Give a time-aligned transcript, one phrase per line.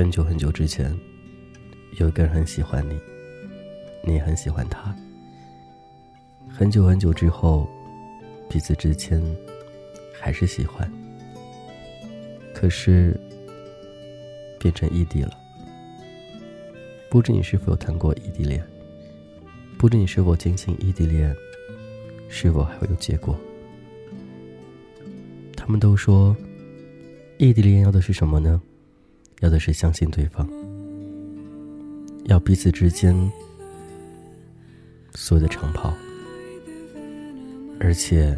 [0.00, 0.98] 很久很久之前，
[1.98, 2.98] 有一个人很喜欢你，
[4.02, 4.96] 你也很喜欢他。
[6.48, 7.68] 很久很久之后，
[8.48, 9.22] 彼此之间
[10.18, 10.90] 还是喜欢，
[12.54, 13.14] 可是
[14.58, 15.36] 变成异地了。
[17.10, 18.64] 不知你是否有谈过异地恋？
[19.76, 21.36] 不知你是否坚信异地恋
[22.30, 23.38] 是否还会有结果？
[25.54, 26.34] 他们都说，
[27.36, 28.62] 异地恋要的是什么呢？
[29.40, 30.48] 要的是相信对方，
[32.24, 33.14] 要彼此之间
[35.14, 35.94] 所有的长跑，
[37.78, 38.36] 而且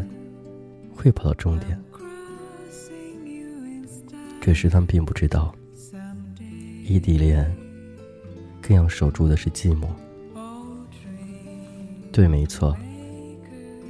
[0.95, 1.79] 会跑到终点。
[4.41, 5.55] 可是他们并不知道，
[6.85, 7.53] 异地恋
[8.61, 9.89] 更要守住的是寂寞。
[12.13, 12.77] 对，没错，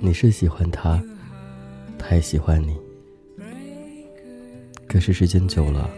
[0.01, 1.03] 你是喜欢他，
[1.99, 2.77] 他也喜欢你。
[4.87, 5.91] 可是时间久了。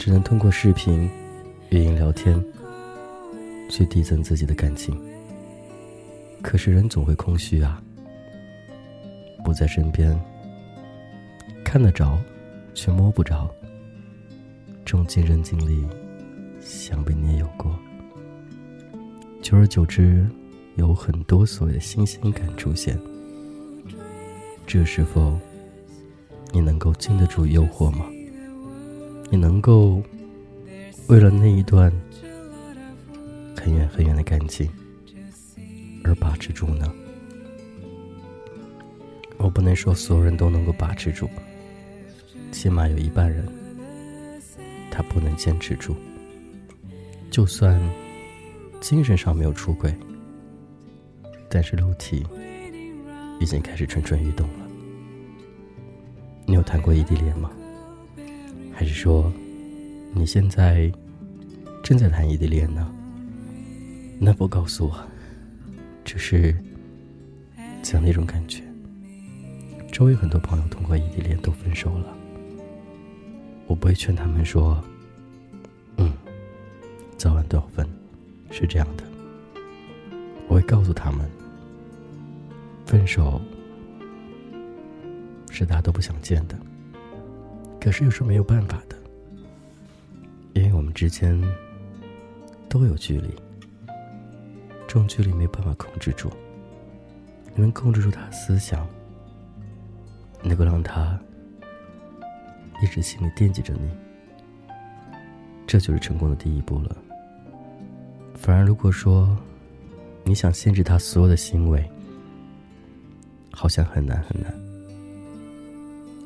[0.00, 1.10] 只能通过视频、
[1.68, 2.42] 语音聊天，
[3.68, 4.98] 去递增自己的感情。
[6.40, 7.82] 可是人总会空虚啊，
[9.44, 10.18] 不在身边，
[11.62, 12.18] 看得着，
[12.72, 13.46] 却摸不着。
[14.86, 15.86] 这种亲身经历，
[16.62, 17.78] 想必你也有过。
[19.42, 20.26] 久而久之，
[20.76, 22.98] 有很多所谓的新鲜感出现。
[24.66, 25.38] 这时候，
[26.52, 28.06] 你能够经得住诱惑吗？
[29.32, 30.02] 你能够
[31.06, 31.92] 为了那一段
[33.56, 34.68] 很远很远的感情
[36.02, 36.92] 而把持住呢？
[39.38, 41.30] 我不能说所有人都能够把持住，
[42.50, 43.46] 起码有一半人
[44.90, 45.94] 他不能坚持住。
[47.30, 47.80] 就算
[48.80, 49.94] 精神上没有出轨，
[51.48, 52.26] 但是肉体
[53.38, 54.68] 已经开始蠢蠢欲动了。
[56.46, 57.52] 你有谈过异地恋吗？
[58.80, 59.30] 还是说，
[60.14, 60.90] 你现在
[61.82, 62.90] 正在谈异地恋呢？
[64.18, 65.06] 那不告诉我，
[66.02, 66.56] 这是
[67.82, 68.62] 怎样的一种感觉？
[69.92, 72.16] 周围很多朋友通过异地恋都分手了，
[73.66, 74.82] 我不会劝他们说
[75.98, 76.10] ：“嗯，
[77.18, 77.86] 早晚都要分，
[78.50, 79.04] 是这样的。”
[80.48, 81.28] 我会告诉他们，
[82.86, 83.42] 分手
[85.50, 86.58] 是大家都不想见的。
[87.80, 88.96] 可是又是没有办法的，
[90.52, 91.40] 因为我们之间
[92.68, 93.28] 都有距离，
[94.86, 96.30] 这种距离没办法控制住。
[97.54, 98.86] 你能控制住他的思想，
[100.42, 101.18] 能够让他
[102.82, 103.90] 一直心里惦记着你，
[105.66, 106.96] 这就是成功的第一步了。
[108.34, 109.36] 反而如果说
[110.22, 111.82] 你想限制他所有的行为，
[113.50, 114.54] 好像很难很难。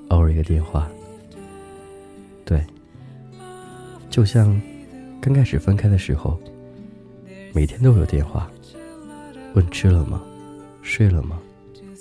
[0.08, 0.90] 偶尔一个电话。
[2.44, 2.62] 对，
[4.10, 4.60] 就像
[5.20, 6.38] 刚开始分开的时候，
[7.54, 8.50] 每天都有电话，
[9.54, 10.22] 问吃了吗，
[10.82, 11.40] 睡了吗，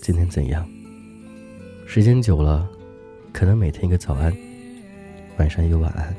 [0.02, 0.68] 今天怎样？
[1.86, 2.70] 时间久了，
[3.32, 4.36] 可能每天一个早安，
[5.38, 6.14] 晚上一个晚安，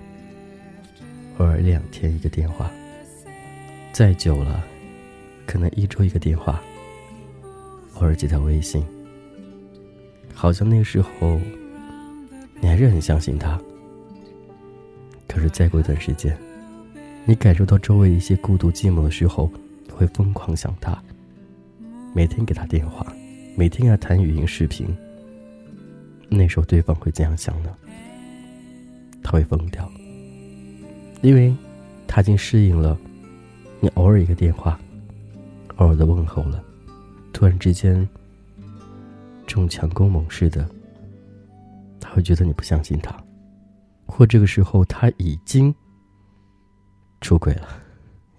[1.38, 2.70] 偶尔两天一个电话，
[3.92, 4.64] 再久了，
[5.46, 6.62] 可能一周一个电话，
[7.94, 8.84] 偶尔几条微信。
[10.32, 11.38] 好像那个时候，
[12.60, 13.60] 你还是很相信他。
[15.49, 16.37] 再过一段时间，
[17.25, 19.50] 你感受到周围一些孤独寂寞的时候，
[19.93, 20.97] 会疯狂想他，
[22.15, 23.06] 每天给他电话，
[23.56, 24.87] 每天跟他谈语音视频。
[26.28, 27.71] 那时候对方会怎样想呢？
[29.22, 29.91] 他会疯掉，
[31.22, 31.54] 因为
[32.06, 32.99] 他已经适应了
[33.81, 34.78] 你偶尔一个电话，
[35.77, 36.62] 偶尔的问候了，
[37.33, 38.09] 突然之间
[39.47, 40.69] 这种强攻猛式的，
[42.00, 43.15] 他会觉得你不相信他。
[44.16, 45.75] 或这个时候他已经
[47.20, 47.82] 出轨了，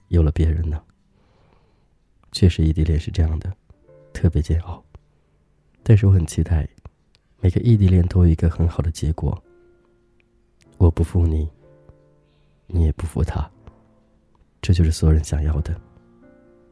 [0.08, 0.82] 有了别人呢。
[2.32, 3.54] 确实，异地恋是这样的，
[4.14, 4.82] 特别煎熬。
[5.84, 6.66] 但是我很期待，
[7.42, 9.38] 每个异地恋都有一个很好的结果。
[10.78, 11.46] 我不负你，
[12.68, 13.46] 你也不负他，
[14.62, 15.76] 这就是所有人想要的。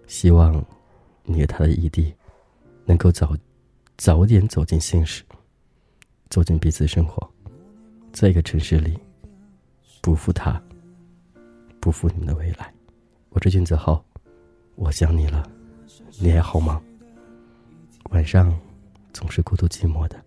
[0.08, 0.64] 希望
[1.24, 2.16] 你和他的异地
[2.86, 3.36] 能够早
[3.98, 5.26] 早点走进现实，
[6.30, 7.33] 走进彼此生活。
[8.14, 8.96] 在一个城市里，
[10.00, 10.62] 不负他，
[11.82, 12.72] 不负你们的未来。
[13.30, 14.06] 我是君子浩，
[14.76, 15.44] 我想你了，
[16.22, 16.80] 你还好吗？
[18.12, 18.56] 晚上
[19.14, 20.24] 总是孤独寂寞的，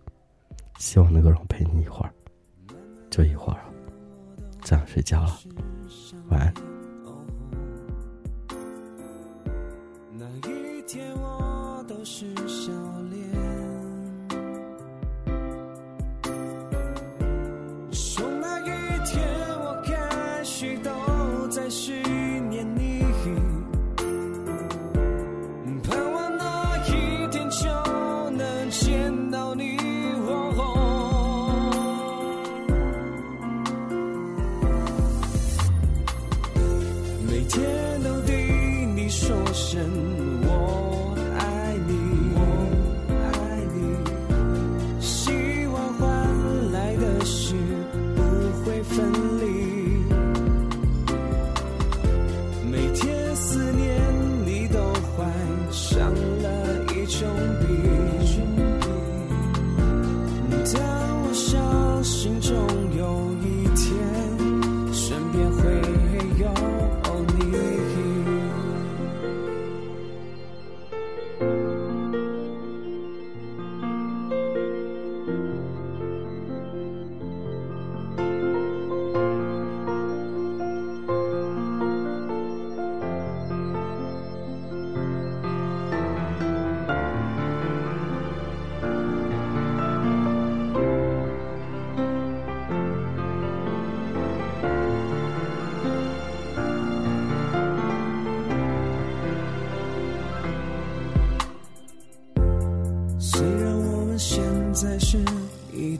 [0.78, 2.12] 希望能够让我陪你一会儿，
[3.08, 3.64] 就一会儿，
[4.62, 5.38] 这样睡觉了，
[6.28, 6.75] 晚安。
[21.66, 22.05] 也许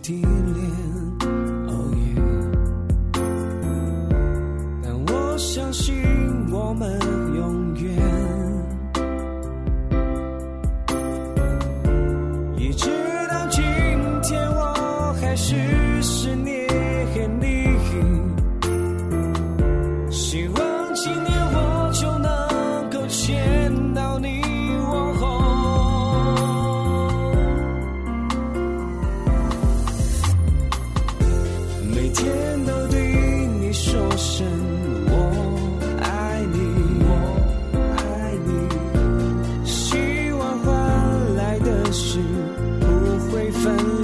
[0.06, 0.85] 地恋，
[43.66, 43.95] 不